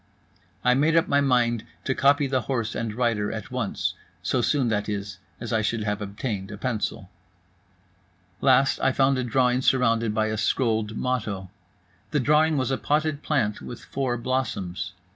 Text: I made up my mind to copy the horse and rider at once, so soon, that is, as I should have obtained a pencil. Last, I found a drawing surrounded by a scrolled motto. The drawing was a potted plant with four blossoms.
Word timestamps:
I 0.63 0.73
made 0.73 0.95
up 0.95 1.07
my 1.07 1.21
mind 1.21 1.63
to 1.83 1.93
copy 1.93 2.25
the 2.25 2.41
horse 2.41 2.73
and 2.73 2.91
rider 2.95 3.31
at 3.31 3.51
once, 3.51 3.93
so 4.23 4.41
soon, 4.41 4.69
that 4.69 4.89
is, 4.89 5.19
as 5.39 5.53
I 5.53 5.61
should 5.61 5.83
have 5.83 6.01
obtained 6.01 6.49
a 6.49 6.57
pencil. 6.57 7.11
Last, 8.41 8.79
I 8.81 8.93
found 8.93 9.19
a 9.19 9.23
drawing 9.23 9.61
surrounded 9.61 10.15
by 10.15 10.25
a 10.29 10.37
scrolled 10.37 10.97
motto. 10.97 11.51
The 12.09 12.19
drawing 12.19 12.57
was 12.57 12.71
a 12.71 12.79
potted 12.79 13.21
plant 13.21 13.61
with 13.61 13.85
four 13.85 14.17
blossoms. 14.17 14.93